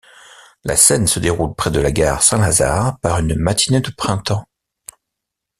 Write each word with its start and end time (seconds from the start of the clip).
La 0.63 0.75
scène 0.77 1.05
se 1.05 1.19
déroule 1.19 1.53
près 1.53 1.69
de 1.69 1.79
la 1.79 1.91
gare 1.91 2.23
Saint-Lazare 2.23 2.97
par 3.01 3.19
une 3.19 3.35
matinée 3.35 3.81
de 3.81 3.91
printemps. 3.91 4.47